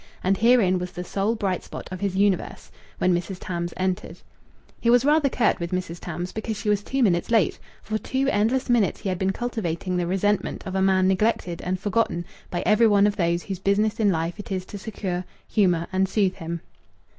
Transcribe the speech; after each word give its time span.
And 0.23 0.35
herein 0.35 0.79
was 0.79 0.93
the 0.93 1.03
sole 1.03 1.35
bright 1.35 1.61
spot 1.63 1.87
of 1.91 1.99
his 1.99 2.15
universe 2.15 2.71
when 2.97 3.13
Mrs. 3.13 3.37
Tams 3.39 3.71
entered. 3.77 4.17
He 4.79 4.89
was 4.89 5.05
rather 5.05 5.29
curt 5.29 5.59
with 5.59 5.69
Mrs. 5.71 5.99
Tams 5.99 6.31
because 6.31 6.57
she 6.57 6.69
was 6.69 6.81
two 6.83 7.03
minutes 7.03 7.29
late; 7.29 7.59
for 7.83 7.99
two 7.99 8.27
endless 8.31 8.67
minutes 8.67 9.01
he 9.01 9.09
had 9.09 9.19
been 9.19 9.29
cultivating 9.29 9.97
the 9.97 10.07
resentment 10.07 10.65
of 10.65 10.73
a 10.73 10.81
man 10.81 11.07
neglected 11.07 11.61
and 11.61 11.79
forgotten 11.79 12.25
by 12.49 12.63
every 12.65 12.87
one 12.87 13.05
of 13.05 13.15
those 13.15 13.43
whose 13.43 13.59
business 13.59 13.99
in 13.99 14.11
life 14.11 14.39
it 14.39 14.51
is 14.51 14.65
to 14.65 14.79
succour, 14.79 15.23
humour, 15.47 15.85
and 15.93 16.09
soothe 16.09 16.33
him. 16.37 16.61